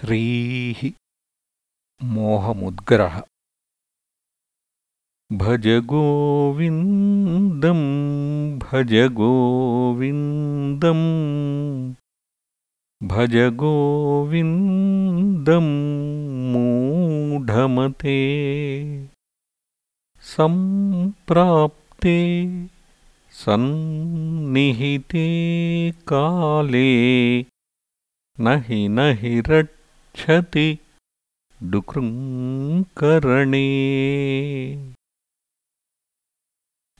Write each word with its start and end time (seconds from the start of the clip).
श्रीः 0.00 0.92
मोहमुद्गरः। 2.02 3.22
भज 5.32 5.66
गोविन्दं 5.66 7.78
भज 8.58 9.08
गोविन्दम्। 9.12 11.94
भज 13.06 13.34
गोविन्दं 13.34 15.66
मूढमते। 16.52 18.18
सम्प्राप्ते 20.20 22.48
सन्निहिते 23.32 25.28
काले 25.90 27.44
न 28.40 28.64
हि 28.66 28.88
न 28.88 28.98
रक्षति 30.16 30.78
डुकृङ्करणे 31.62 33.66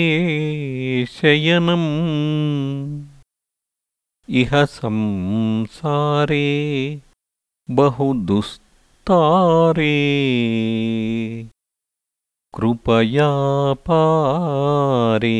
शयनम् 1.18 1.86
इह 4.30 4.64
संसारे 4.64 6.48
बहुदुस्तारे 7.70 9.90
कृपया 12.54 13.28
पारे 13.88 15.32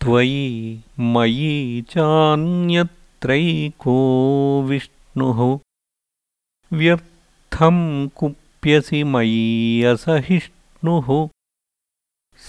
त्वयि 0.00 0.80
मयि 0.98 1.84
चान्यत्रैको 3.22 3.94
विष्णुः 4.68 5.38
व्यर्थं 6.78 7.78
कुप्यसि 8.18 9.00
मयि 9.12 9.40
असहिष्णुः 9.92 11.08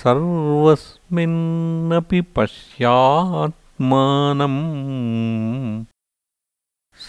सर्वस्मिन्नपि 0.02 2.22
पश्यात्मानम् 2.36 4.60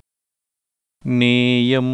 नेयं 1.05 1.89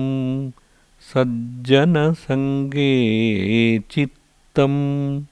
सज्जनसङ्गे 1.13 3.79
चित्तम्। 3.79 5.23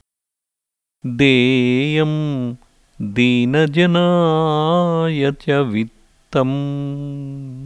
देयं 1.06 2.54
दीनजनाय 3.02 5.32
च 5.32 5.50
वित्तम् 5.50 7.63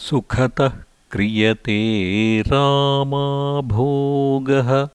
सुखतः 0.00 0.82
क्रियते 1.10 2.42
रामाभोगः। 2.42 4.88